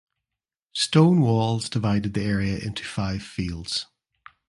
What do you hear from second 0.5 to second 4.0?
Stone walls divided the area into five fields.